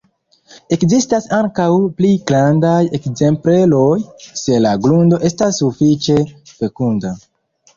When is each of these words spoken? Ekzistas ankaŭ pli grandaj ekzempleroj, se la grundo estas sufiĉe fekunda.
Ekzistas 0.75 1.27
ankaŭ 1.39 1.67
pli 1.99 2.13
grandaj 2.31 2.79
ekzempleroj, 2.99 3.93
se 4.45 4.59
la 4.67 4.73
grundo 4.87 5.21
estas 5.31 5.61
sufiĉe 5.63 6.17
fekunda. 6.57 7.15